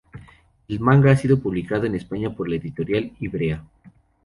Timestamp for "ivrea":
3.19-3.63